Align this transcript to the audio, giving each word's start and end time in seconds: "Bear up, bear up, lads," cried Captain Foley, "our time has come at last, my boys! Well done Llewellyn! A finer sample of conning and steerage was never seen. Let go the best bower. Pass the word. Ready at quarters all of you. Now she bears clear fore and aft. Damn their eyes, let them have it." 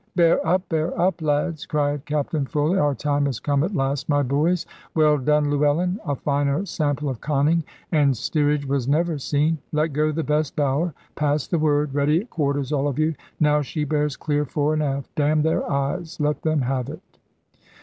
"Bear 0.15 0.43
up, 0.47 0.67
bear 0.67 0.99
up, 0.99 1.21
lads," 1.21 1.67
cried 1.67 2.03
Captain 2.05 2.43
Foley, 2.43 2.79
"our 2.79 2.95
time 2.95 3.27
has 3.27 3.39
come 3.39 3.63
at 3.63 3.75
last, 3.75 4.09
my 4.09 4.23
boys! 4.23 4.65
Well 4.95 5.19
done 5.19 5.51
Llewellyn! 5.51 5.99
A 6.03 6.15
finer 6.15 6.65
sample 6.65 7.07
of 7.07 7.21
conning 7.21 7.63
and 7.91 8.17
steerage 8.17 8.65
was 8.65 8.87
never 8.87 9.19
seen. 9.19 9.59
Let 9.71 9.89
go 9.93 10.11
the 10.11 10.23
best 10.23 10.55
bower. 10.55 10.95
Pass 11.13 11.45
the 11.45 11.59
word. 11.59 11.93
Ready 11.93 12.21
at 12.21 12.31
quarters 12.31 12.71
all 12.71 12.87
of 12.87 12.97
you. 12.97 13.13
Now 13.39 13.61
she 13.61 13.83
bears 13.83 14.17
clear 14.17 14.43
fore 14.43 14.73
and 14.73 14.81
aft. 14.81 15.13
Damn 15.15 15.43
their 15.43 15.71
eyes, 15.71 16.19
let 16.19 16.41
them 16.41 16.61
have 16.63 16.89
it." 16.89 17.19